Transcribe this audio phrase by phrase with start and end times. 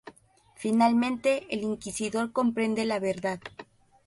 [0.55, 3.39] Finalmente, el Inquisidor comprende la verdad.